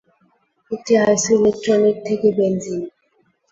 [0.71, 2.81] এটি আইসোইলেকট্রনিক থেকে বেনজিন।